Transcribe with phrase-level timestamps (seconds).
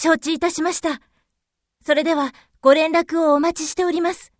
[0.00, 1.00] 承知いたしました。
[1.84, 4.32] それでは、ご連絡をお待ちしております。